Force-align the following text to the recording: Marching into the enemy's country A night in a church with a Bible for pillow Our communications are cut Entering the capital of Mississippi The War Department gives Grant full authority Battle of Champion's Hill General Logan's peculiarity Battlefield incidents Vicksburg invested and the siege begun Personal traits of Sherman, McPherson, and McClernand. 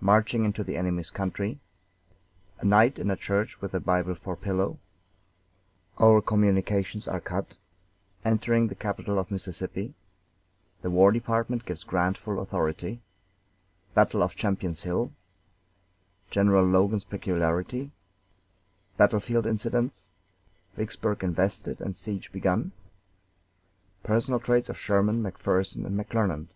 Marching 0.00 0.46
into 0.46 0.64
the 0.64 0.78
enemy's 0.78 1.10
country 1.10 1.60
A 2.58 2.64
night 2.64 2.98
in 2.98 3.10
a 3.10 3.16
church 3.16 3.60
with 3.60 3.74
a 3.74 3.80
Bible 3.80 4.14
for 4.14 4.34
pillow 4.34 4.78
Our 5.98 6.22
communications 6.22 7.06
are 7.06 7.20
cut 7.20 7.58
Entering 8.24 8.68
the 8.68 8.74
capital 8.74 9.18
of 9.18 9.30
Mississippi 9.30 9.92
The 10.80 10.88
War 10.90 11.12
Department 11.12 11.66
gives 11.66 11.84
Grant 11.84 12.16
full 12.16 12.40
authority 12.40 13.02
Battle 13.92 14.22
of 14.22 14.34
Champion's 14.34 14.84
Hill 14.84 15.12
General 16.30 16.64
Logan's 16.64 17.04
peculiarity 17.04 17.90
Battlefield 18.96 19.44
incidents 19.44 20.08
Vicksburg 20.76 21.22
invested 21.22 21.82
and 21.82 21.92
the 21.92 21.98
siege 21.98 22.32
begun 22.32 22.72
Personal 24.02 24.40
traits 24.40 24.70
of 24.70 24.78
Sherman, 24.78 25.22
McPherson, 25.22 25.84
and 25.84 25.94
McClernand. 26.00 26.46